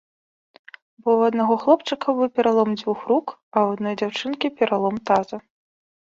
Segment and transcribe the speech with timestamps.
[1.01, 5.37] Бо ў аднаго хлопчыка быў пералом дзвюх рук, а ў адной дзяўчынкі пералом таза.